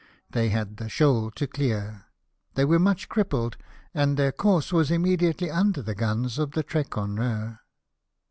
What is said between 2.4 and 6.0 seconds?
they were much crippled, and their course was immediately under the